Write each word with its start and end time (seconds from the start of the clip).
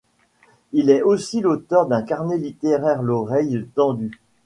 Il 0.71 0.89
est 0.89 1.03
aussi 1.03 1.41
l'auteur 1.41 1.85
d'un 1.85 2.01
carnet 2.01 2.37
littéraire, 2.37 3.03
L'Oreille 3.03 3.67
tendue. 3.75 4.17